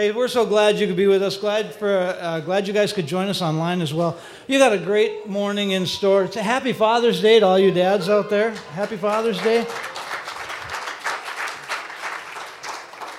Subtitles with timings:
[0.00, 1.36] Hey, we're so glad you could be with us.
[1.36, 4.18] Glad for uh, glad you guys could join us online as well.
[4.48, 6.24] You got a great morning in store.
[6.24, 8.52] It's a happy Father's Day to all you dads out there.
[8.72, 9.66] Happy Father's Day.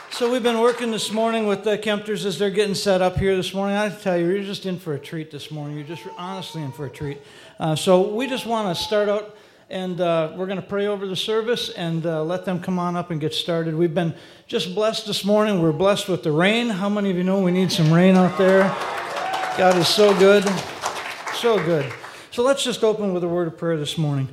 [0.09, 3.36] So we've been working this morning with the Kempters as they're getting set up here
[3.36, 3.77] this morning.
[3.77, 5.77] I tell you, you're just in for a treat this morning.
[5.77, 7.20] You're just honestly in for a treat.
[7.59, 9.38] Uh, so we just want to start out
[9.72, 12.98] and uh, we're going to pray over the service and uh, let them come on
[12.98, 13.74] up and get started.
[13.74, 14.14] We've been
[14.46, 15.62] just blessed this morning.
[15.62, 16.68] We're blessed with the rain.
[16.68, 18.64] How many of you know we need some rain out there?
[19.57, 20.43] God is so good,
[21.34, 21.89] so good.
[22.32, 24.28] So let's just open with a word of prayer this morning.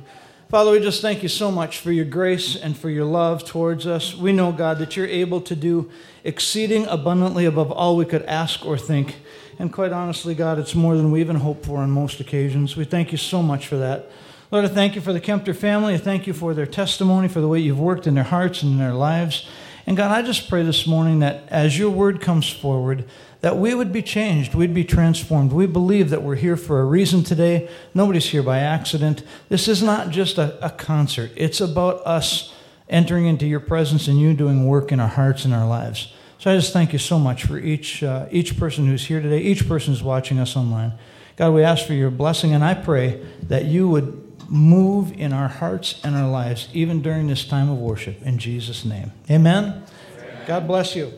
[0.49, 3.87] Father, we just thank you so much for your grace and for your love towards
[3.87, 4.13] us.
[4.13, 5.89] We know, God, that you're able to do
[6.25, 9.15] exceeding abundantly above all we could ask or think.
[9.57, 12.75] And quite honestly, God, it's more than we even hope for on most occasions.
[12.75, 14.11] We thank you so much for that.
[14.51, 15.93] Lord, I thank you for the Kempter family.
[15.93, 18.71] I thank you for their testimony, for the way you've worked in their hearts and
[18.71, 19.47] in their lives.
[19.85, 23.07] And God, I just pray this morning that as your word comes forward,
[23.41, 25.53] that we would be changed, we'd be transformed.
[25.53, 27.69] We believe that we're here for a reason today.
[27.93, 29.21] Nobody's here by accident.
[29.49, 32.51] This is not just a, a concert, it's about us
[32.89, 36.11] entering into your presence and you doing work in our hearts and our lives.
[36.39, 39.41] So I just thank you so much for each, uh, each person who's here today,
[39.41, 40.93] each person who's watching us online.
[41.35, 45.47] God, we ask for your blessing, and I pray that you would move in our
[45.47, 48.21] hearts and our lives, even during this time of worship.
[48.23, 49.11] In Jesus' name.
[49.29, 49.65] Amen.
[49.65, 49.83] Amen.
[50.47, 51.13] God bless you.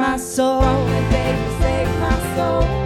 [0.00, 0.60] my soul.
[0.62, 2.79] When they save my soul.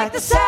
[0.00, 0.39] like the sun.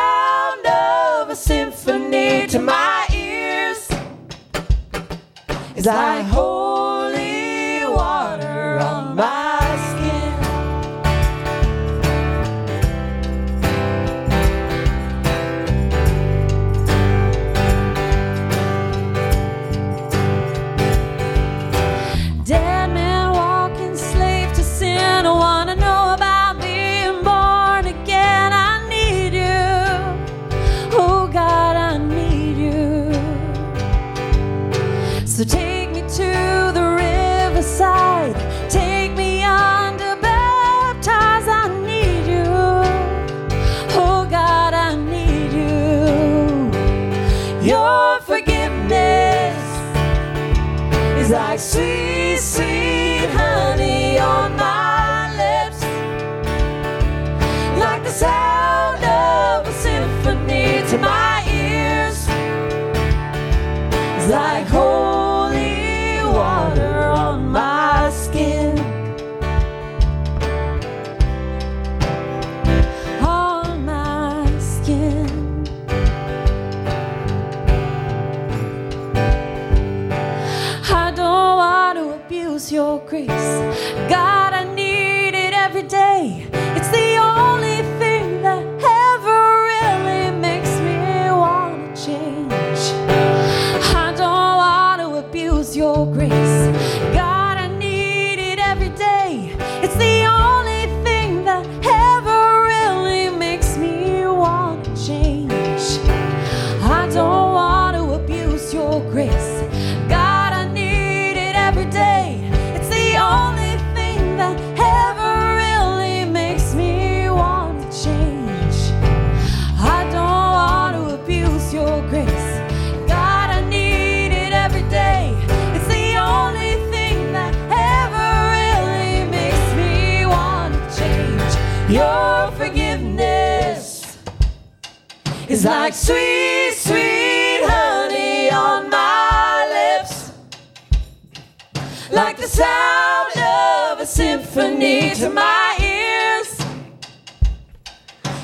[144.53, 146.59] symphony to my ears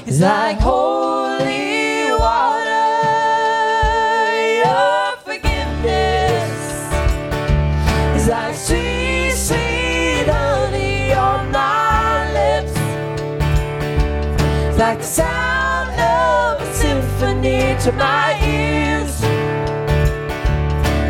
[0.06, 2.86] is like holy water.
[4.64, 6.90] Your forgiveness
[8.16, 12.72] is like sweet, sweet honey on my lips.
[14.68, 19.20] It's like the sound of a symphony to my ears.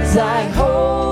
[0.03, 1.08] It's like holy.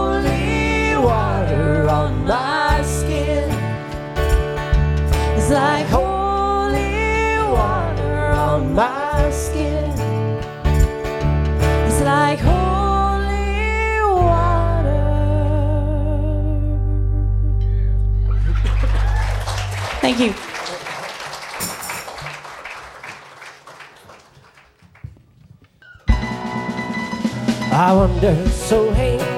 [5.49, 9.93] It's like holy water on my skin.
[11.87, 15.05] It's like holy water.
[20.01, 20.35] Thank you.
[27.73, 29.36] I wonder, so hey.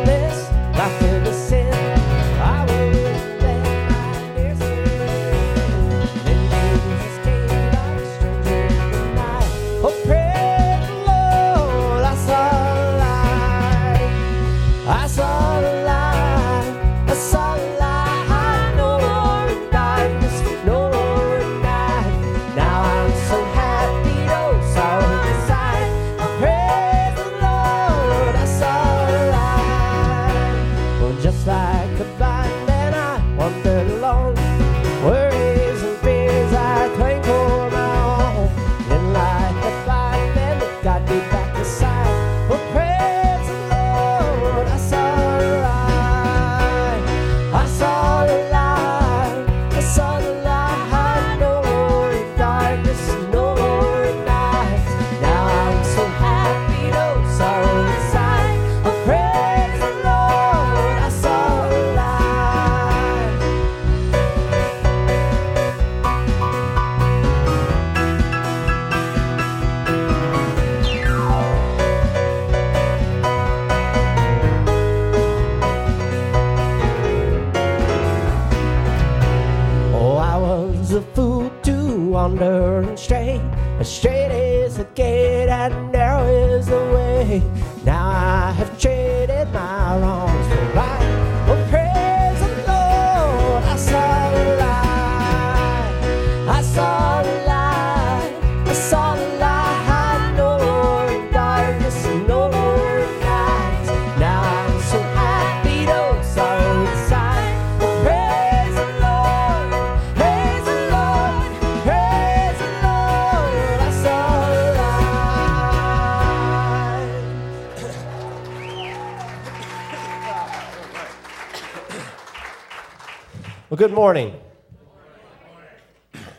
[123.78, 124.34] Well, good morning.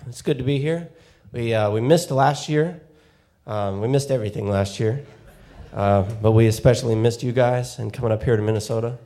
[0.08, 0.90] It's good to be here.
[1.32, 2.82] We, uh, we missed last year.
[3.48, 5.06] Um, we missed everything last year.
[5.72, 8.98] Uh, but we especially missed you guys and coming up here to Minnesota.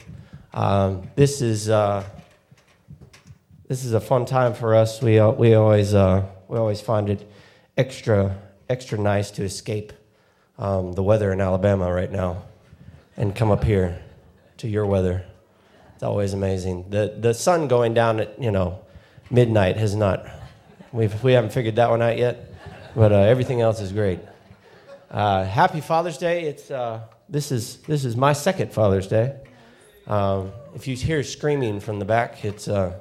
[0.51, 2.03] Um, this, is, uh,
[3.67, 4.99] this is a fun time for us.
[4.99, 7.29] We, we, always, uh, we always find it
[7.77, 8.35] extra,
[8.67, 9.93] extra nice to escape
[10.57, 12.45] um, the weather in Alabama right now
[13.15, 14.01] and come up here
[14.57, 15.23] to your weather.
[16.03, 16.89] It's always amazing.
[16.89, 18.81] The the sun going down at you know
[19.31, 20.27] midnight has not.
[20.91, 22.53] We've we haven't figured that one out yet,
[22.93, 24.19] but uh, everything else is great.
[25.09, 26.43] Uh, happy Father's Day!
[26.43, 29.37] It's uh, this is this is my second Father's Day.
[30.05, 32.99] Um, if you hear screaming from the back, it's uh,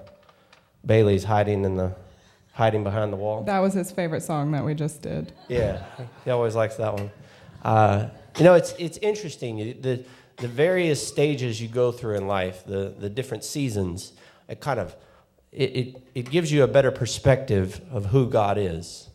[0.87, 1.97] Bailey's hiding in the
[2.53, 3.43] hiding behind the wall.
[3.43, 5.33] That was his favorite song that we just did.
[5.49, 5.83] Yeah,
[6.25, 7.11] he always likes that one.
[7.65, 10.05] Uh, you know, it's it's interesting the
[10.43, 14.13] the various stages you go through in life, the the different seasons.
[14.49, 14.95] It kind of
[15.53, 19.09] it it, it gives you a better perspective of who God is,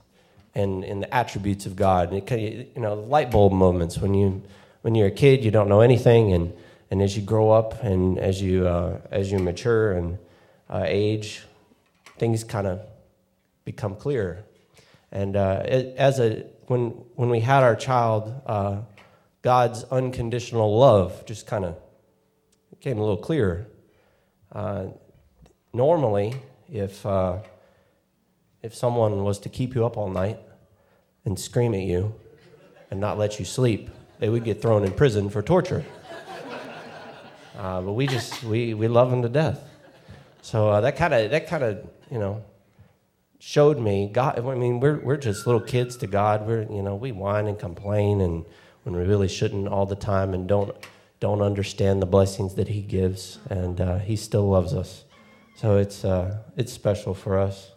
[0.55, 2.13] and and the attributes of God.
[2.13, 4.41] And it you know, light bulb moments when you
[4.83, 6.53] when you're a kid, you don't know anything, and
[6.89, 10.17] and as you grow up and as you uh, as you mature and
[10.69, 11.43] uh, age,
[12.17, 12.79] things kind of
[13.65, 14.45] become clearer.
[15.11, 18.77] And uh, it, as a when when we had our child, uh,
[19.47, 21.77] God's unconditional love just kind of
[22.69, 23.65] became a little clearer.
[24.51, 24.87] Uh,
[25.71, 26.35] normally,
[26.69, 27.37] if uh,
[28.61, 30.37] if someone was to keep you up all night
[31.23, 32.13] and scream at you
[32.91, 33.89] and not let you sleep,
[34.19, 35.85] they would get thrown in prison for torture.
[37.57, 39.61] Uh, but we just we, we love them to death.
[40.41, 42.43] So uh, that kind of that kind of you know
[43.39, 44.45] showed me God.
[44.45, 46.45] I mean, we're we're just little kids to God.
[46.45, 48.43] We're you know we whine and complain and
[48.87, 50.73] when we really shouldn't all the time and don't
[51.19, 55.03] don't understand the blessings that He gives, and uh, He still loves us.
[55.55, 57.71] So it's uh, it's special for us,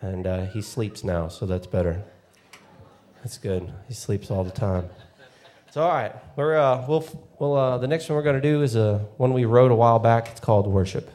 [0.00, 2.04] and uh, He sleeps now, so that's better.
[3.24, 3.72] That's good.
[3.88, 4.88] He sleeps all the time.
[5.72, 7.04] So all right, we're uh, we'll
[7.40, 9.74] we'll uh, the next one we're going to do is a one we wrote a
[9.74, 10.28] while back.
[10.28, 11.10] It's called worship.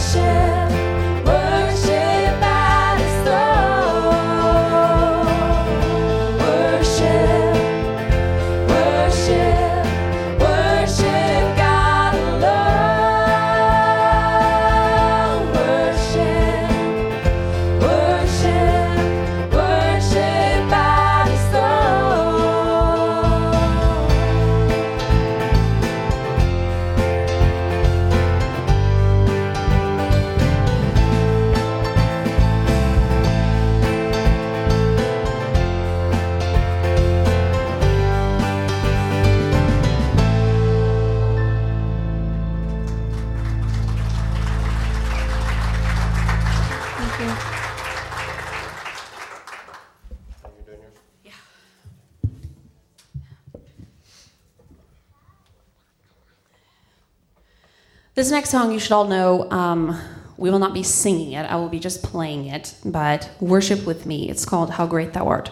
[0.00, 0.49] Worship,
[58.30, 60.00] This next song, you should all know, um,
[60.36, 61.42] we will not be singing it.
[61.50, 64.30] I will be just playing it, but worship with me.
[64.30, 65.50] It's called How Great Thou Art.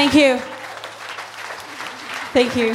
[0.00, 0.38] Thank you.
[2.32, 2.74] Thank you.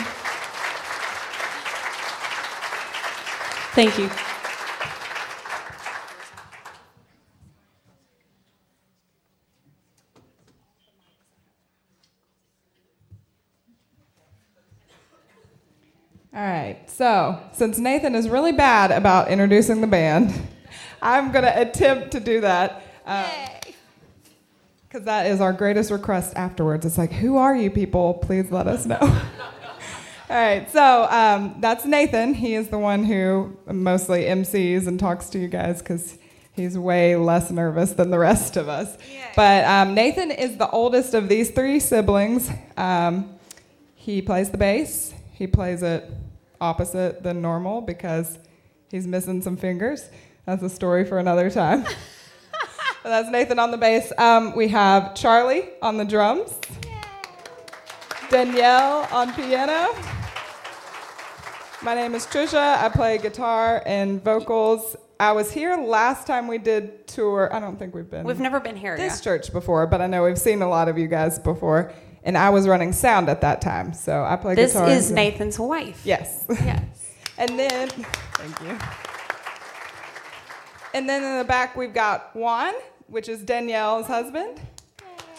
[3.74, 4.12] Thank you.
[16.32, 16.78] All right.
[16.86, 20.32] So, since Nathan is really bad about introducing the band,
[21.02, 22.85] I'm going to attempt to do that.
[25.06, 26.84] That is our greatest request afterwards.
[26.84, 28.16] It's like, who are you people?
[28.16, 28.98] Please let us know.
[29.00, 30.68] All right.
[30.72, 32.34] So, um, that's Nathan.
[32.34, 36.18] He is the one who mostly MCs and talks to you guys because
[36.54, 38.98] he's way less nervous than the rest of us.
[39.36, 42.50] But um, Nathan is the oldest of these three siblings.
[42.76, 43.38] Um,
[43.94, 45.14] he plays the bass.
[45.34, 46.10] He plays it
[46.60, 48.40] opposite than normal because
[48.90, 50.10] he's missing some fingers.
[50.48, 51.86] That's a story for another time.
[53.06, 54.12] but that's Nathan on the bass.
[54.18, 56.58] Um, we have Charlie on the drums,
[58.32, 59.96] Danielle on piano.
[61.84, 62.80] My name is Trisha.
[62.80, 64.96] I play guitar and vocals.
[65.20, 67.54] I was here last time we did tour.
[67.54, 68.98] I don't think we've been We've never been here.
[68.98, 69.24] this yeah.
[69.38, 71.94] church before, but I know we've seen a lot of you guys before.
[72.24, 74.90] And I was running sound at that time, so I play This guitar.
[74.90, 76.02] is and- Nathan's wife.
[76.04, 76.44] Yes.
[76.50, 76.82] Yes.
[77.38, 78.80] And then, thank you.
[80.94, 82.74] And then in the back, we've got Juan,
[83.08, 84.60] which is Danielle's husband.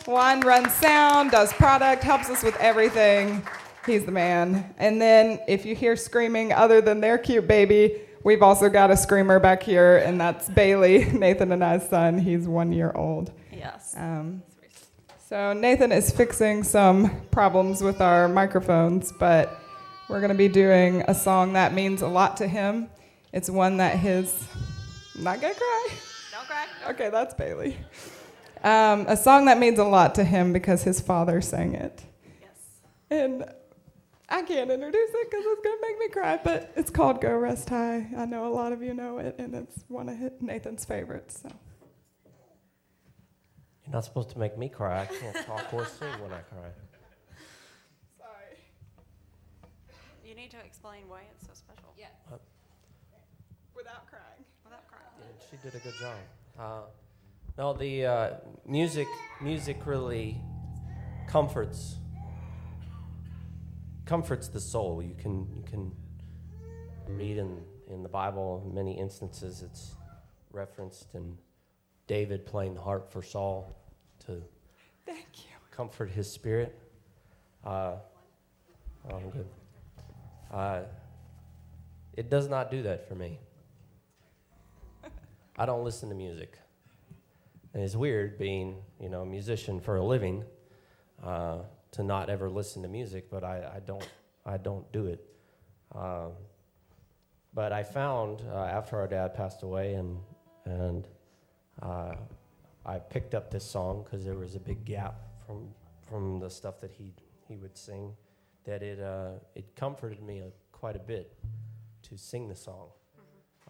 [0.06, 3.46] Juan runs sound, does product, helps us with everything.
[3.84, 4.74] He's the man.
[4.78, 8.96] And then if you hear screaming other than their cute baby, we've also got a
[8.96, 12.18] screamer back here, and that's Bailey, Nathan and I's son.
[12.18, 13.32] He's one year old.
[13.52, 13.94] Yes.
[13.96, 14.42] Um,
[15.28, 19.60] so Nathan is fixing some problems with our microphones, but
[20.08, 22.88] we're going to be doing a song that means a lot to him.
[23.32, 24.46] It's one that his.
[25.16, 25.88] I'm not gonna cry.
[26.36, 26.66] Don't cry.
[26.90, 27.78] Okay, that's Bailey.
[28.62, 32.02] Um, a song that means a lot to him because his father sang it,
[32.40, 32.50] Yes.
[33.10, 33.44] and
[34.28, 36.40] I can't introduce it because it's gonna make me cry.
[36.42, 39.54] But it's called "Go Rest High." I know a lot of you know it, and
[39.54, 41.40] it's one of his- Nathan's favorites.
[41.42, 41.48] So.
[43.84, 45.02] You're not supposed to make me cry.
[45.02, 46.70] I can't talk or sing when I cry.
[48.18, 48.58] Sorry.
[50.24, 51.94] You need to explain why it's so special.
[51.96, 52.06] Yeah.
[53.76, 54.44] Without crying.
[54.64, 55.04] Without crying.
[55.20, 56.14] Yeah, she did a good job.
[56.56, 56.80] Uh,
[57.58, 58.30] no, the uh,
[58.64, 59.08] music
[59.40, 60.40] music really
[61.26, 61.96] comforts
[64.04, 65.02] comforts the soul.
[65.02, 65.90] You can you can
[67.08, 69.96] read in in the Bible in many instances it's
[70.52, 71.36] referenced in
[72.06, 73.76] David playing the harp for Saul
[74.26, 74.40] to
[75.04, 75.50] Thank you.
[75.72, 76.78] comfort his spirit.
[77.64, 77.96] Uh,
[79.10, 79.48] oh, I'm good.
[80.52, 80.80] Uh,
[82.12, 83.40] it does not do that for me.
[85.58, 86.58] I don't listen to music.
[87.72, 90.44] And it's weird being, you know, a musician for a living
[91.22, 91.58] uh,
[91.92, 94.08] to not ever listen to music, but I, I don't,
[94.44, 95.24] I don't do it.
[95.94, 96.32] Um,
[97.54, 100.18] but I found uh, after our dad passed away, and
[100.66, 101.08] and
[101.80, 102.14] uh,
[102.84, 105.14] I picked up this song because there was a big gap
[105.46, 105.68] from
[106.06, 107.14] from the stuff that he
[107.48, 108.12] he would sing.
[108.64, 111.32] That it uh, it comforted me uh, quite a bit
[112.02, 112.88] to sing the song,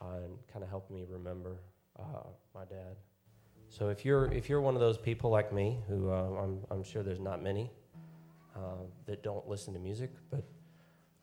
[0.01, 1.61] uh, and kind of helped me remember
[1.99, 2.97] uh, my dad.
[3.69, 6.83] So if you're if you're one of those people like me, who uh, I'm I'm
[6.83, 7.71] sure there's not many
[8.55, 10.45] uh, that don't listen to music, but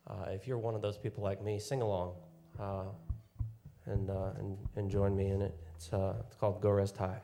[0.08, 2.14] uh, if you're one of those people like me, sing along
[2.60, 2.84] uh,
[3.86, 5.56] and, uh, and and join me in it.
[5.76, 7.22] It's it's called Go Rest High.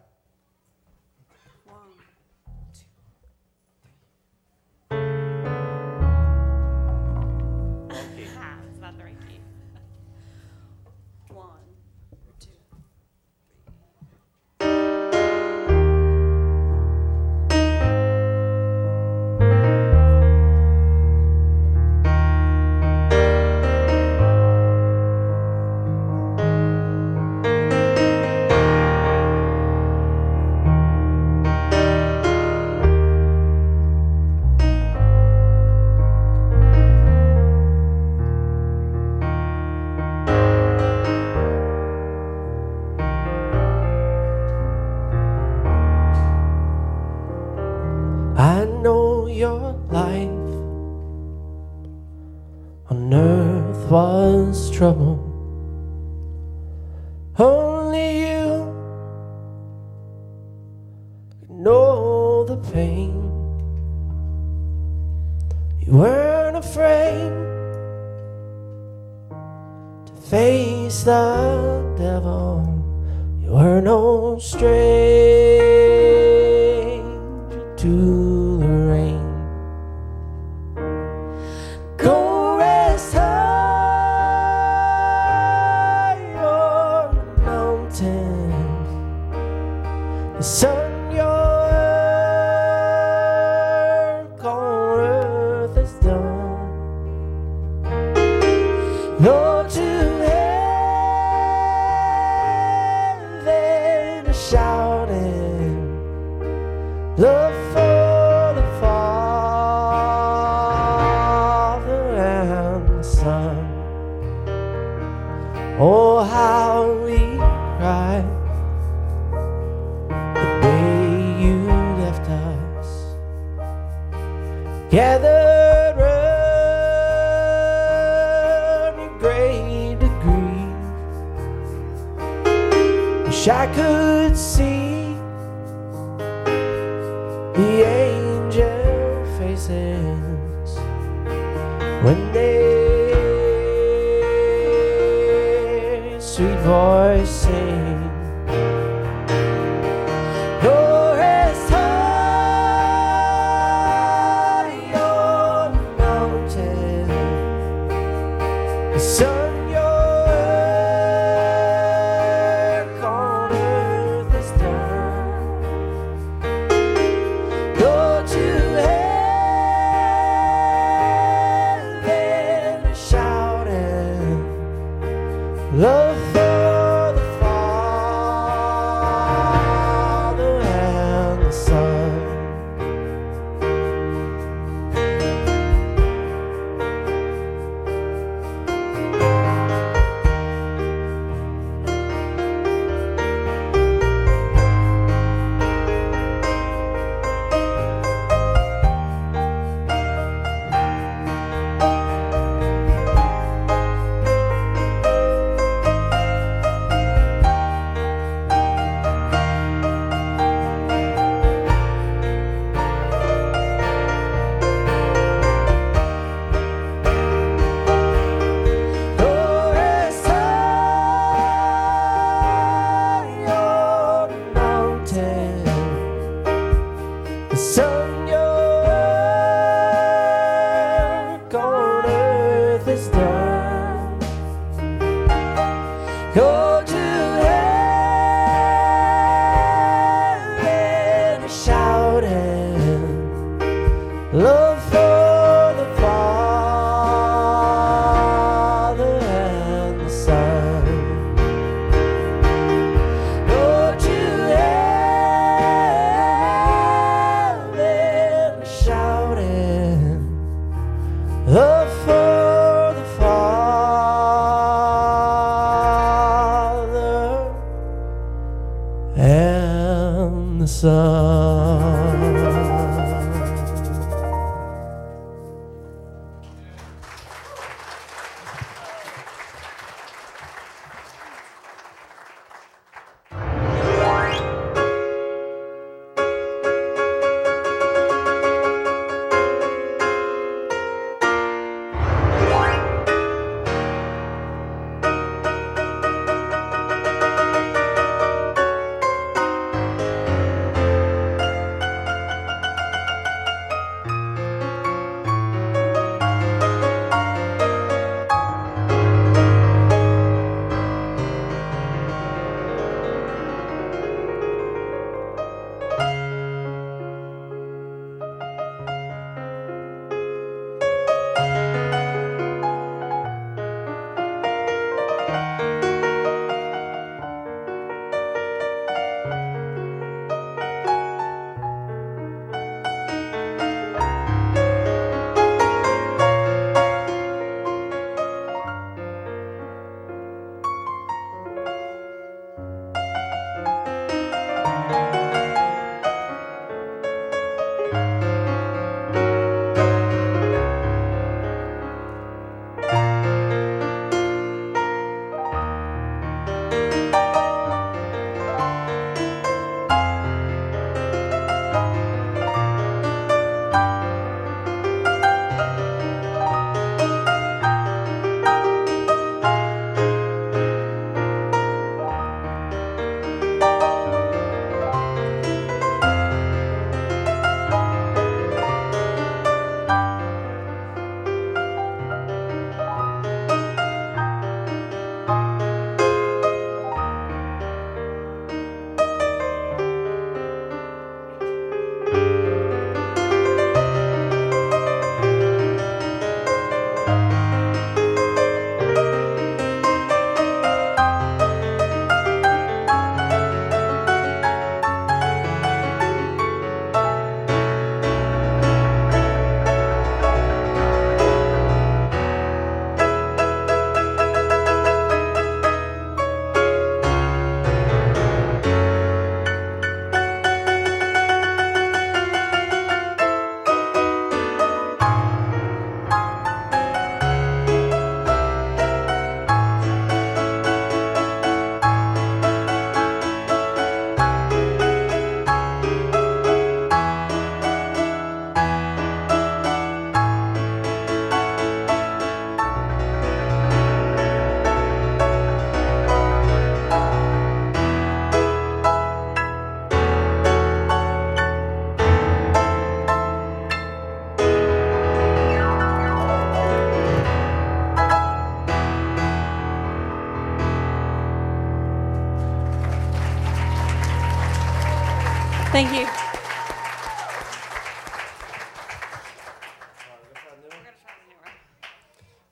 [465.79, 466.07] Thank you.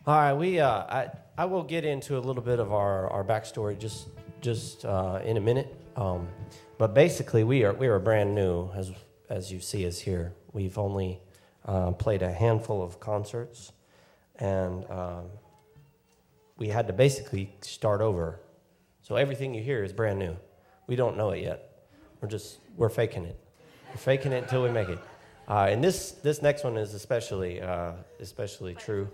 [0.06, 3.26] All right, we uh, I I will get into a little bit of our, our
[3.26, 4.08] backstory just
[4.40, 5.76] just uh, in a minute.
[5.98, 6.30] Um,
[6.78, 8.94] but basically, we are we are brand new as
[9.30, 10.32] as you see us here.
[10.54, 11.20] We've only
[11.66, 13.74] uh, played a handful of concerts,
[14.38, 15.26] and um,
[16.58, 18.40] we had to basically start over.
[19.02, 20.38] So everything you hear is brand new.
[20.88, 21.77] We don't know it yet.
[22.22, 23.40] We're just we're faking it.
[23.90, 25.00] We're faking it until we make it.
[25.48, 29.10] Uh, and this this next one is especially uh, especially true.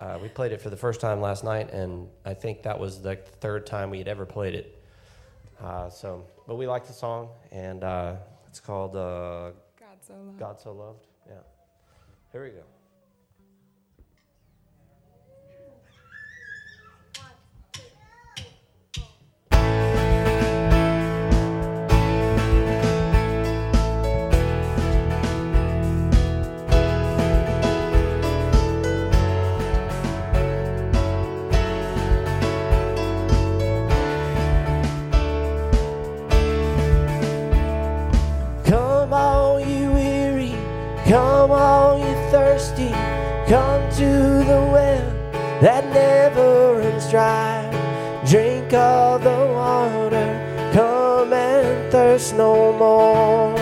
[0.00, 3.02] Uh, we played it for the first time last night, and I think that was
[3.02, 4.82] the third time we had ever played it.
[5.60, 8.14] Uh, so, but we like the song, and uh,
[8.46, 10.38] it's called uh, God so loved.
[10.38, 11.34] "God So Loved." Yeah.
[12.32, 12.77] Here we go.
[43.98, 45.10] To the well
[45.60, 47.66] that never runs dry.
[48.24, 53.57] Drink of the water, come and thirst no more.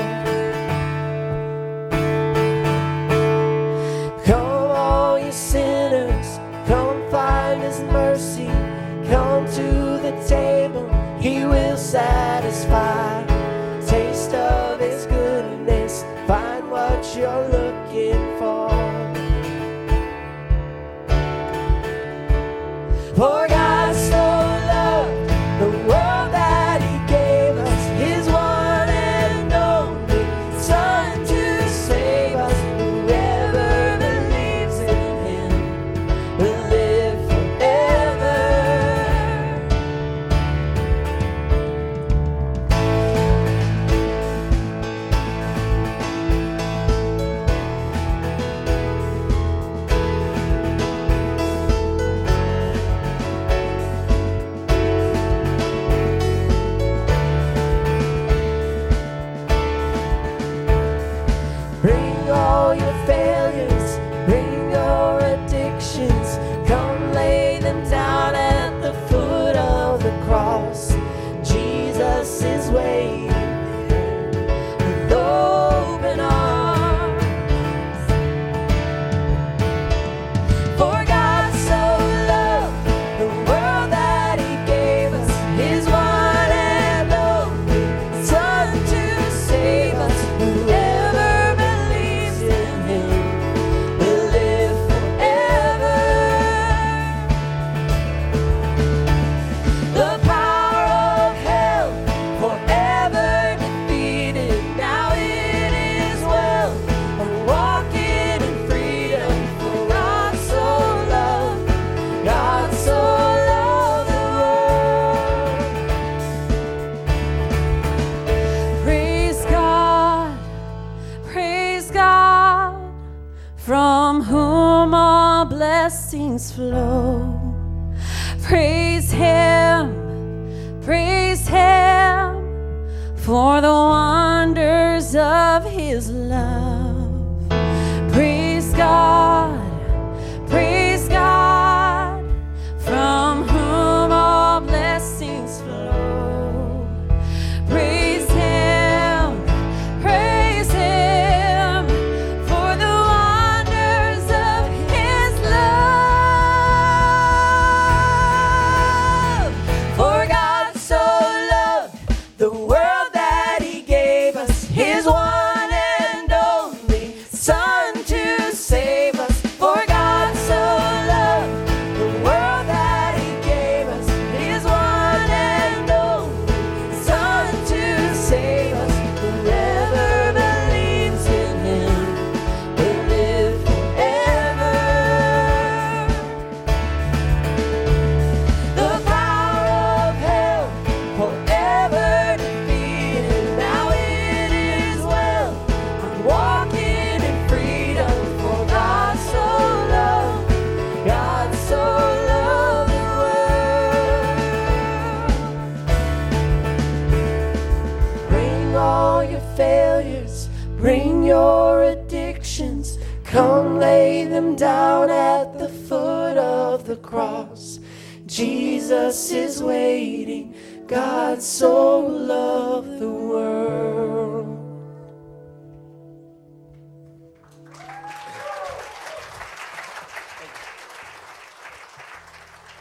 [218.87, 220.55] Jesus is waiting.
[220.87, 224.47] God so loved the world.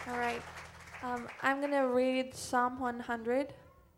[0.08, 0.40] All right.
[1.02, 3.40] Um, I'm going to read Psalm 100.
[3.40, 3.56] It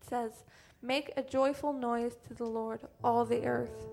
[0.08, 0.32] says,
[0.80, 3.84] Make a joyful noise to the Lord, all the earth.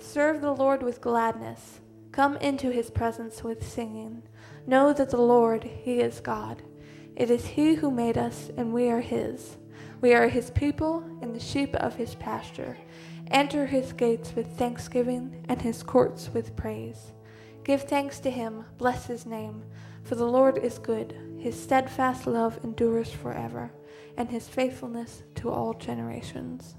[0.00, 1.78] Serve the Lord with gladness.
[2.10, 4.24] Come into his presence with singing.
[4.66, 6.64] Know that the Lord, he is God.
[7.16, 9.56] It is he who made us, and we are his.
[10.00, 12.76] We are his people and the sheep of his pasture.
[13.30, 17.12] Enter his gates with thanksgiving and his courts with praise.
[17.64, 19.62] Give thanks to him, bless his name.
[20.02, 23.72] For the Lord is good, his steadfast love endures forever,
[24.16, 26.74] and his faithfulness to all generations.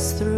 [0.00, 0.29] Us through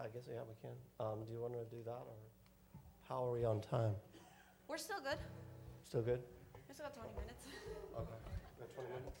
[0.00, 0.70] I guess, yeah, we can.
[0.98, 2.16] Um, do you want to do that, or
[3.06, 3.92] how are we on time?
[4.66, 5.18] We're still good.
[5.86, 6.20] Still good?
[6.68, 7.44] We still got 20 minutes.
[7.94, 8.06] Okay.
[8.58, 9.18] Got 20 minutes?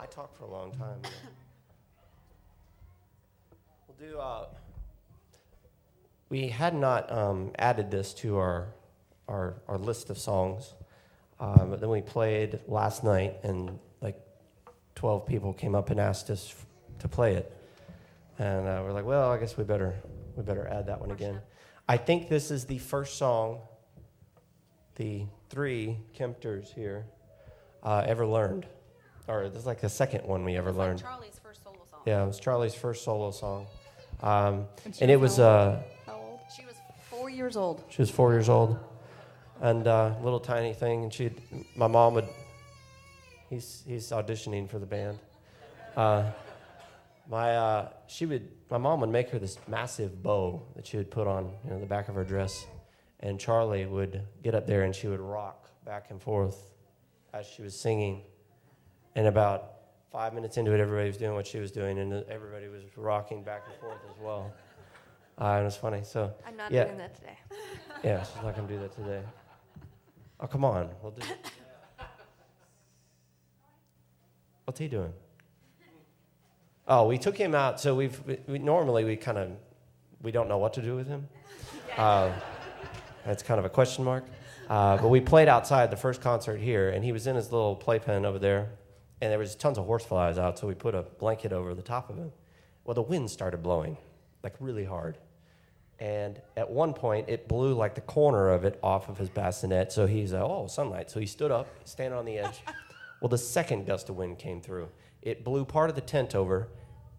[0.00, 0.98] I talk for a long time.
[1.02, 1.10] yeah.
[3.88, 4.46] We'll do, uh,
[6.30, 8.68] we had not um, added this to our,
[9.28, 10.72] our, our list of songs,
[11.40, 14.18] uh, but then we played last night, and like
[14.94, 16.66] 12 people came up and asked us f-
[17.00, 17.54] to play it.
[18.40, 19.94] And uh, we're like, well, I guess we better,
[20.34, 21.40] we better add that one again.
[21.86, 23.60] I think this is the first song
[24.96, 27.04] the three Kempters here
[27.82, 28.64] uh, ever learned.
[29.28, 31.00] Or this is like the second one we ever It's like learned.
[31.02, 32.00] Charlie's first solo song.
[32.06, 33.66] Yeah, it was Charlie's first solo song.
[34.22, 36.40] Um, And she and it was was, how uh, How old?
[36.56, 36.76] She was
[37.10, 37.84] four years old.
[37.90, 38.78] she was four years old.
[39.60, 41.02] And uh, little tiny thing.
[41.04, 41.42] And she'd,
[41.76, 42.28] my mom would,
[43.50, 45.18] he's, he's auditioning for the band.
[45.94, 46.24] Uh,
[47.30, 51.10] my, uh, she would, my mom would make her this massive bow that she would
[51.10, 52.66] put on you know, the back of her dress.
[53.20, 56.72] And Charlie would get up there and she would rock back and forth
[57.32, 58.22] as she was singing.
[59.14, 59.74] And about
[60.10, 63.42] five minutes into it, everybody was doing what she was doing, and everybody was rocking
[63.44, 64.52] back and forth as well.
[65.40, 66.00] Uh, and it was funny.
[66.02, 66.84] So, I'm not Yeah.
[66.84, 67.38] doing that today.
[68.04, 69.22] yeah, she's not going to do that today.
[70.40, 70.90] Oh, come on.
[71.02, 71.22] We'll do
[74.64, 75.12] What's he doing?
[76.92, 77.80] Oh, we took him out.
[77.80, 79.52] So we've we, normally we kind of
[80.22, 81.28] we don't know what to do with him.
[81.96, 82.32] Uh,
[83.26, 84.24] that's kind of a question mark.
[84.68, 87.74] Uh, but we played outside the first concert here, and he was in his little
[87.74, 88.70] playpen over there,
[89.20, 90.56] and there was tons of horseflies out.
[90.56, 92.30] So we put a blanket over the top of him.
[92.84, 93.96] Well, the wind started blowing,
[94.44, 95.18] like really hard.
[95.98, 99.92] And at one point, it blew like the corner of it off of his bassinet.
[99.92, 101.10] So he's, uh, oh, sunlight.
[101.10, 102.62] So he stood up, standing on the edge.
[103.20, 104.88] well, the second gust of wind came through.
[105.22, 106.68] It blew part of the tent over,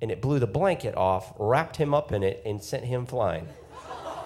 [0.02, 3.48] and it blew the blanket off, wrapped him up in it, and sent him flying.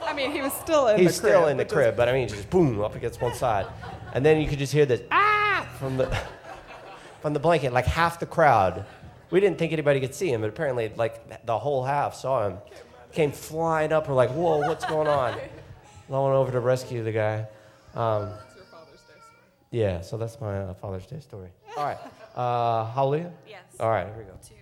[0.04, 1.32] I mean, he was still in He's the crib.
[1.34, 3.66] still in the is- crib, but I mean, just boom up against one side,
[4.14, 6.06] and then you could just hear this ah from the
[7.22, 7.74] from the blanket.
[7.74, 8.86] Like half the crowd,
[9.32, 12.58] we didn't think anybody could see him, but apparently, like the whole half saw him.
[13.12, 14.10] Came flying up.
[14.10, 15.34] We're like, whoa, what's going on?
[16.10, 17.48] Went over to rescue the guy.
[17.96, 18.34] Um,
[19.72, 21.50] yeah, so that's my uh, Father's Day story.
[21.78, 21.98] All right,
[22.36, 23.32] uh, hallelujah.
[23.48, 23.62] Yes.
[23.80, 24.32] All right, here we go.
[24.46, 24.55] Two,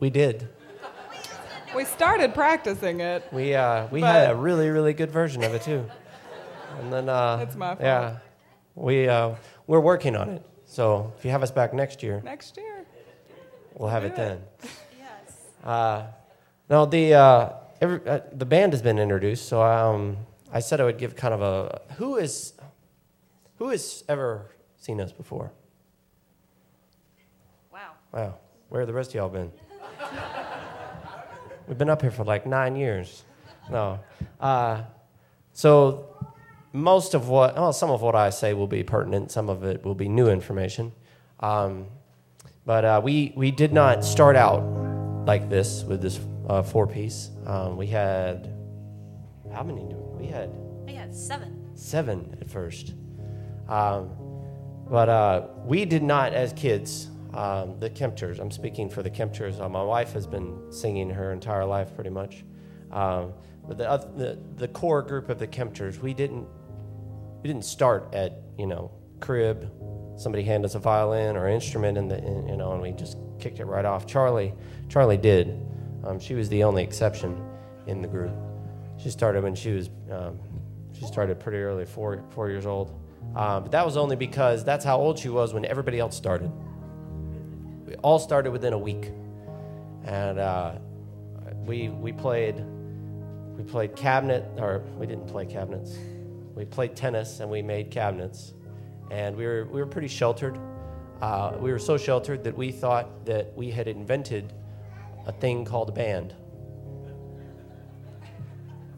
[0.00, 0.48] We did.
[1.76, 3.24] We started practicing it.
[3.32, 5.84] We uh, we had a really really good version of it too.
[6.80, 7.80] And then uh, That's my fault.
[7.80, 8.16] Yeah,
[8.74, 9.34] we uh,
[9.66, 10.46] we're working on it.
[10.64, 12.84] So if you have us back next year, Next year.
[13.74, 14.38] we'll have it do then.
[14.62, 14.70] it.
[15.62, 16.06] Uh,
[16.70, 17.48] no, the uh,
[17.80, 19.46] every, uh, the band has been introduced.
[19.48, 20.16] So um,
[20.52, 22.54] I said I would give kind of a who is
[23.58, 25.52] who has ever seen us before?
[27.72, 27.90] Wow.
[28.12, 28.34] Wow,
[28.70, 29.52] where have the rest of y'all been?
[31.66, 33.24] We've been up here for like nine years.
[33.70, 34.00] No.
[34.40, 34.82] Uh,
[35.52, 36.06] so
[36.72, 39.84] most of what, well, some of what I say will be pertinent, some of it
[39.84, 40.92] will be new information.
[41.40, 41.86] Um,
[42.66, 44.62] but uh, we, we did not start out
[45.26, 47.30] like this with this uh, four piece.
[47.46, 48.52] Um, we had,
[49.52, 49.82] how many?
[49.82, 50.50] do We We had
[50.88, 51.70] I got seven.
[51.76, 52.94] seven at first.
[53.68, 54.10] Um,
[54.88, 59.60] but uh, we did not, as kids, um, the Kempters, I'm speaking for the Kempters.
[59.60, 62.44] Uh, my wife has been singing her entire life pretty much.
[62.90, 63.32] Um,
[63.66, 66.46] but the, oth- the, the core group of the Kempters, we didn't,
[67.42, 69.70] we didn't start at, you know, crib,
[70.16, 73.16] somebody hand us a violin or instrument in the, in, you know, and we just
[73.38, 74.06] kicked it right off.
[74.06, 74.52] Charlie,
[74.88, 75.60] Charlie did.
[76.04, 77.40] Um, she was the only exception
[77.86, 78.34] in the group.
[78.98, 80.38] She started when she was, um,
[80.92, 82.90] she started pretty early, four, four years old.
[83.36, 86.50] Um, but that was only because that's how old she was when everybody else started.
[88.02, 89.10] All started within a week,
[90.04, 90.72] and uh,
[91.66, 92.64] we we played
[93.56, 95.98] we played cabinet, or we didn't play cabinets.
[96.54, 98.54] We played tennis and we made cabinets,
[99.10, 100.58] and we were we were pretty sheltered.
[101.20, 104.54] Uh, we were so sheltered that we thought that we had invented
[105.26, 106.34] a thing called a band,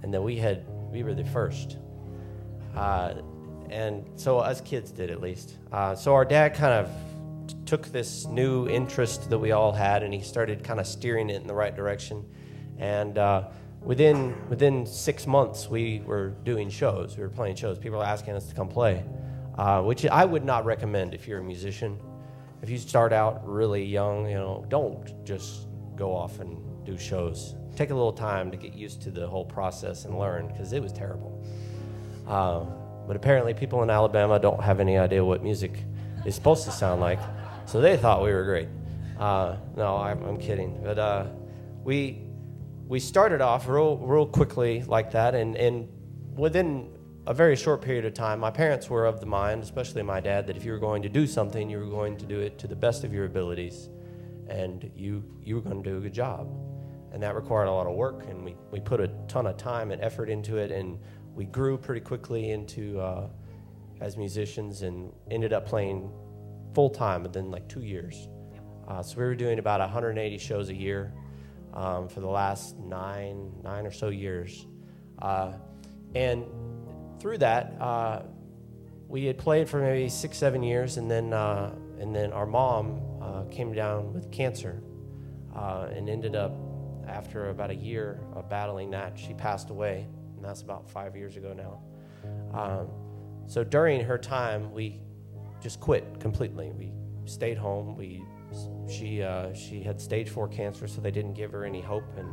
[0.03, 1.79] and that we had we were the first.
[2.77, 3.15] Uh,
[3.69, 5.57] and so us kids did at least.
[5.73, 6.91] Uh, so our dad kind of
[7.65, 11.41] took this new interest that we all had, and he started kind of steering it
[11.41, 12.25] in the right direction.
[12.79, 13.49] And uh,
[13.83, 17.17] within within six months, we were doing shows.
[17.17, 17.79] We were playing shows.
[17.79, 19.05] People were asking us to come play,
[19.57, 21.99] uh, which I would not recommend if you're a musician.
[22.63, 27.55] If you start out really young, you know, don't just go off and do shows.
[27.75, 30.83] Take a little time to get used to the whole process and learn, because it
[30.83, 31.45] was terrible.
[32.27, 32.65] Uh,
[33.07, 35.85] but apparently, people in Alabama don't have any idea what music
[36.25, 37.19] is supposed to sound like,
[37.67, 38.69] so they thought we were great.
[39.19, 40.81] Uh, no, I'm, I'm kidding.
[40.83, 41.27] But uh,
[41.85, 42.25] we
[42.87, 45.89] we started off real real quickly like that, and and
[46.35, 46.91] within
[47.27, 50.47] a very short period of time, my parents were of the mind, especially my dad,
[50.49, 52.67] that if you were going to do something, you were going to do it to
[52.67, 53.89] the best of your abilities,
[54.49, 56.49] and you you were going to do a good job,
[57.13, 59.93] and that required a lot of work, and we we put a ton of time
[59.93, 60.99] and effort into it, and
[61.35, 63.29] we grew pretty quickly into uh,
[64.01, 66.11] as musicians, and ended up playing
[66.75, 68.29] full time within like two years.
[68.89, 71.12] Uh, so we were doing about 180 shows a year
[71.75, 74.66] um, for the last nine nine or so years,
[75.20, 75.53] uh,
[76.14, 76.45] and
[77.18, 78.23] through that, uh,
[79.09, 83.01] we had played for maybe six seven years, and then uh, and then our mom
[83.23, 84.83] uh, came down with cancer,
[85.57, 86.55] uh, and ended up
[87.09, 90.07] after about a year of battling that, she passed away,
[90.37, 91.81] and that's about five years ago now.
[92.59, 92.89] Um,
[93.47, 95.01] so during her time, we
[95.63, 96.73] just quit completely.
[96.73, 96.93] We
[97.25, 97.97] stayed home.
[97.97, 98.25] We
[98.89, 102.29] she uh, she had stage four cancer, so they didn't give her any hope, and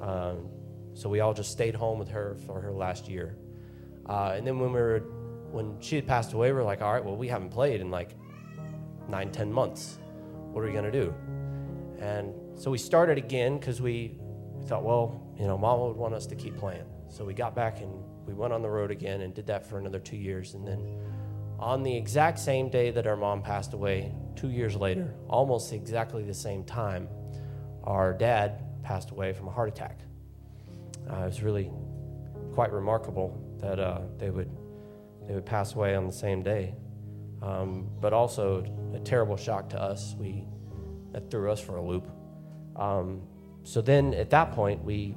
[0.00, 0.48] um,
[0.94, 3.36] so we all just stayed home with her for her last year.
[4.06, 4.98] Uh, and then when we were,
[5.50, 7.90] when she had passed away, we were like, all right, well, we haven't played in
[7.90, 8.16] like
[9.08, 9.98] nine, ten months.
[10.52, 11.14] What are we gonna do?
[12.00, 14.18] And so we started again because we,
[14.54, 16.86] we thought, well, you know, Mama would want us to keep playing.
[17.08, 17.92] So we got back and
[18.26, 20.54] we went on the road again and did that for another two years.
[20.54, 20.98] And then
[21.60, 26.24] on the exact same day that our mom passed away, two years later, almost exactly
[26.24, 27.06] the same time,
[27.84, 30.00] our dad passed away from a heart attack.
[31.08, 31.70] Uh, it was really
[32.54, 34.50] quite remarkable that uh, they would
[35.28, 36.74] they would pass away on the same day,
[37.42, 40.14] um, but also a terrible shock to us.
[40.18, 40.44] We
[41.12, 42.08] that threw us for a loop.
[42.76, 43.22] Um,
[43.64, 45.14] so then at that point we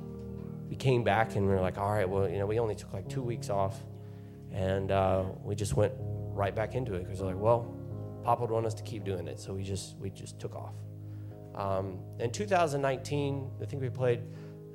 [0.70, 2.91] we came back and we were like, all right, well, you know, we only took
[2.94, 3.80] like two weeks off,
[4.52, 5.94] and uh, we just went
[6.34, 7.74] right back into it because they're like, well,
[8.24, 10.76] Papa would want us to keep doing it, so we just we just took off.
[11.56, 14.22] Um, in 2019, I think we played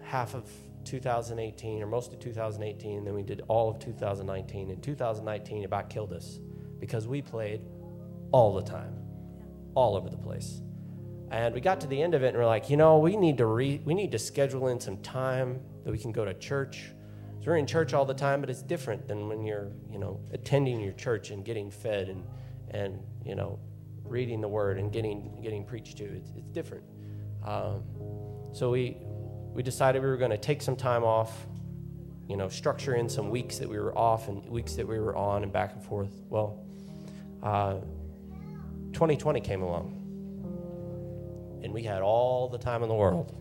[0.01, 0.49] half of
[0.85, 4.71] 2018 or most of 2018, and then we did all of 2019.
[4.71, 6.39] In 2019, it about killed us
[6.79, 7.63] because we played
[8.33, 8.95] all the time,
[9.75, 10.61] all over the place.
[11.31, 13.39] And we got to the end of it, and we're like, you know, we need
[13.39, 16.93] to re- we need to schedule in some time that we can go to church.
[17.49, 20.21] So we're in church all the time, but it's different than when you're, you know,
[20.35, 22.23] attending your church and getting fed and
[22.73, 23.59] and you know,
[24.05, 26.05] reading the word and getting getting preached to.
[26.05, 26.85] It's, it's different.
[27.43, 27.85] Um,
[28.53, 28.99] so we
[29.55, 31.47] we decided we were going to take some time off.
[32.29, 35.17] You know, structure in some weeks that we were off and weeks that we were
[35.17, 36.21] on and back and forth.
[36.29, 36.67] Well,
[37.43, 37.77] uh,
[38.93, 39.95] 2020 came along,
[41.65, 43.35] and we had all the time in the world.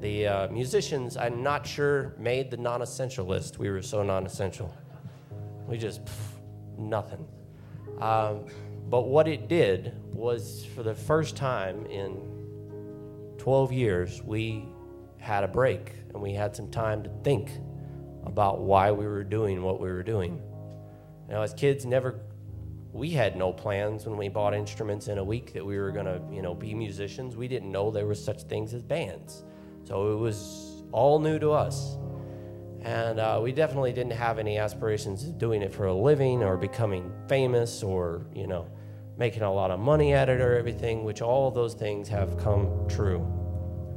[0.00, 3.58] The uh, musicians, I'm not sure, made the non essential list.
[3.58, 4.72] We were so non essential.
[5.66, 6.12] We just, pff,
[6.78, 7.26] nothing.
[8.00, 8.46] Um,
[8.88, 12.16] but what it did was, for the first time in
[13.38, 14.66] 12 years, we
[15.18, 17.50] had a break and we had some time to think
[18.24, 20.40] about why we were doing what we were doing.
[21.28, 22.20] Now, as kids, never
[22.92, 26.06] we had no plans when we bought instruments in a week that we were going
[26.06, 27.36] to, you know, be musicians.
[27.36, 29.44] We didn't know there were such things as bands.
[29.88, 31.96] So it was all new to us.
[32.82, 36.58] And uh, we definitely didn't have any aspirations of doing it for a living or
[36.58, 38.68] becoming famous or, you know,
[39.16, 42.86] making a lot of money at it or everything, which all those things have come
[42.86, 43.20] true.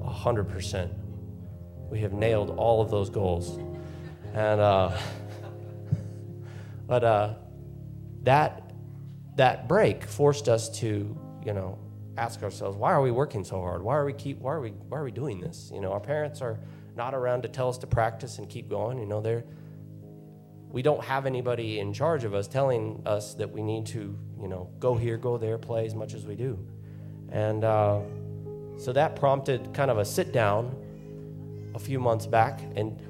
[0.02, 0.94] 100%.
[1.90, 3.60] We have nailed all of those goals.
[4.34, 4.98] And, uh,
[6.88, 7.34] but uh,
[8.24, 8.72] that,
[9.36, 11.78] that break forced us to, you know,
[12.22, 13.82] ask ourselves, why are we working so hard?
[13.82, 15.72] Why are we keep, why are we, why are we doing this?
[15.74, 16.60] You know, our parents are
[16.96, 19.00] not around to tell us to practice and keep going.
[19.00, 19.44] You know, they're,
[20.70, 24.48] we don't have anybody in charge of us telling us that we need to, you
[24.48, 26.60] know, go here, go there, play as much as we do.
[27.32, 28.02] And uh,
[28.78, 30.76] so that prompted kind of a sit down
[31.74, 33.02] a few months back and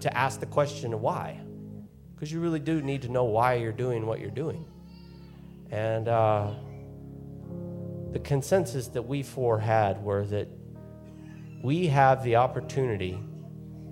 [0.00, 1.40] to ask the question of why.
[2.14, 4.66] Because you really do need to know why you're doing what you're doing.
[5.70, 6.52] And uh,
[8.12, 10.48] the consensus that we four had were that
[11.62, 13.18] we have the opportunity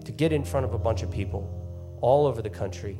[0.04, 1.52] to get in front of a bunch of people
[2.00, 2.98] all over the country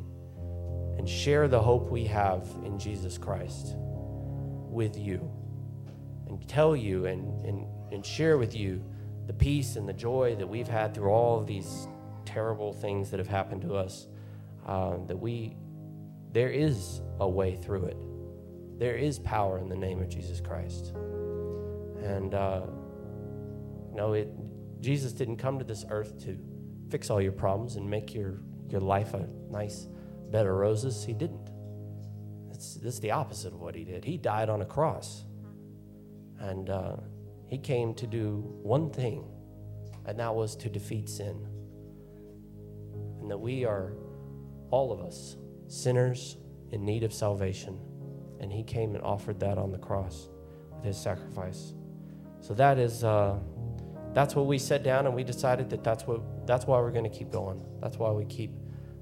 [0.97, 5.31] and share the hope we have in Jesus Christ with you
[6.27, 8.83] and tell you and, and, and share with you
[9.27, 11.87] the peace and the joy that we've had through all of these
[12.25, 14.07] terrible things that have happened to us
[14.67, 15.55] uh, that we
[16.33, 17.97] there is a way through it
[18.77, 20.93] there is power in the name of jesus christ.
[22.03, 22.61] And uh,
[23.93, 24.29] know it
[24.79, 26.37] jesus didn't come to this earth to
[26.89, 29.87] fix all your problems and make your, your life a nice
[30.31, 31.03] bed of roses.
[31.03, 31.49] He didn't.
[32.51, 34.03] It's, it's the opposite of what he did.
[34.03, 35.23] He died on a cross.
[36.39, 36.97] And uh,
[37.47, 39.25] he came to do one thing,
[40.05, 41.47] and that was to defeat sin.
[43.19, 43.93] And that we are,
[44.69, 45.35] all of us,
[45.67, 46.37] sinners
[46.71, 47.79] in need of salvation.
[48.39, 50.29] And he came and offered that on the cross
[50.75, 51.73] with his sacrifice.
[52.41, 53.39] So that is, uh,
[54.13, 57.09] that's what we sat down and we decided that that's what, that's why we're going
[57.09, 57.63] to keep going.
[57.81, 58.51] That's why we keep,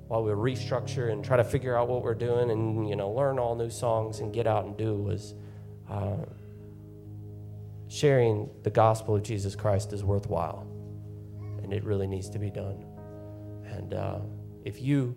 [0.08, 3.40] while we restructure and try to figure out what we're doing and you know learn
[3.40, 5.34] all new songs and get out and do was.
[5.90, 6.18] Uh,
[7.88, 10.68] sharing the gospel of Jesus Christ is worthwhile,
[11.64, 12.84] and it really needs to be done.
[13.66, 14.20] And uh,
[14.64, 15.16] if you,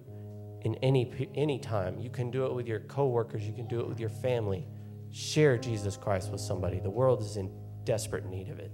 [0.62, 3.88] in any any time, you can do it with your coworkers, you can do it
[3.88, 4.66] with your family.
[5.11, 6.80] Share Jesus Christ with somebody.
[6.80, 7.50] The world is in
[7.84, 8.70] desperate need of it,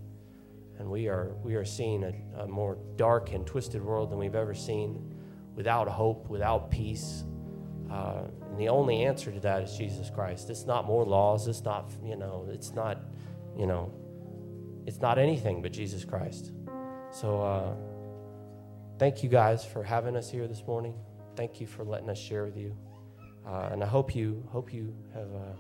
[0.79, 4.35] and we are we are seeing a, a more dark and twisted world than we've
[4.35, 5.15] ever seen,
[5.55, 7.25] without hope, without peace.
[7.91, 10.51] Uh, and the only answer to that is Jesus Christ.
[10.51, 11.47] It's not more laws.
[11.47, 12.49] It's not you know.
[12.51, 12.99] It's not
[13.57, 13.93] you know,
[14.87, 16.53] it's not anything but Jesus Christ.
[17.13, 17.75] So uh,
[18.99, 20.95] thank you guys for having us here this morning.
[21.37, 22.77] Thank you for letting us share with you.
[23.47, 25.57] Uh, and I hope you hope you have uh,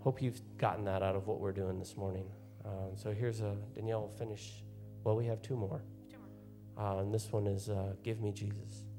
[0.00, 2.26] hope you've gotten that out of what we're doing this morning.
[2.64, 4.64] Um, so here's a Danielle will finish.
[5.04, 5.82] Well, we have two more.
[6.10, 6.18] Two
[6.76, 6.98] more.
[6.98, 8.89] Uh, and this one is uh, "Give Me Jesus."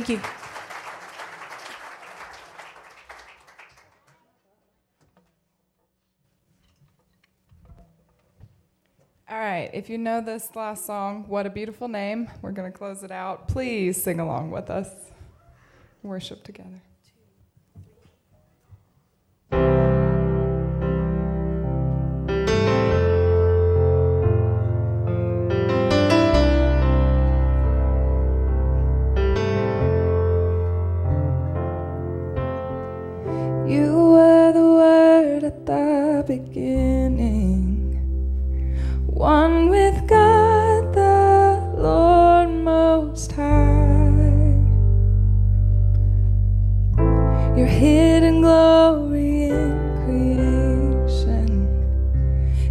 [0.00, 0.20] Thank you.
[9.28, 12.76] All right, if you know this last song, What a Beautiful Name, we're going to
[12.76, 13.46] close it out.
[13.46, 14.88] Please sing along with us.
[16.02, 16.79] Worship together.
[36.10, 37.94] The beginning
[39.06, 44.58] one with God the Lord Most High.
[47.56, 51.48] Your hidden glory in creation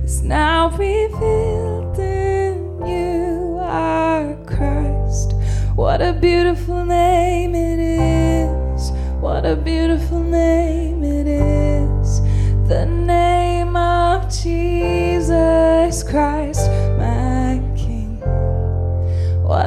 [0.03, 5.33] is now revealed in you, our Christ.
[5.75, 8.91] What a beautiful name it is!
[9.21, 10.88] What a beautiful name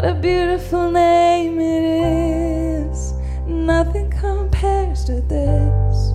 [0.02, 3.12] What a beautiful name it is.
[3.46, 6.10] Nothing compares to this.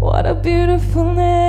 [0.00, 1.47] What a beautiful name.